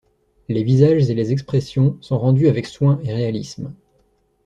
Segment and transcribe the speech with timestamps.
[0.49, 3.71] Les visages et les expressions sont rendues avec soin et réalisme.